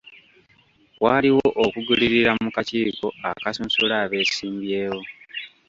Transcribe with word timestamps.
Waaliwo 1.03 1.45
okugulirira 1.63 2.31
mu 2.43 2.49
kakiiko 2.55 3.07
akasunsula 3.29 3.93
abeesimbyewo. 4.03 5.01